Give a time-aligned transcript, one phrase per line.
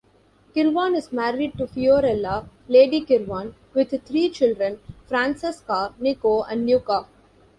[0.55, 7.05] Kirwan is married to Fiorella, Lady Kirwan, with three children Francesca, Niko and Luca.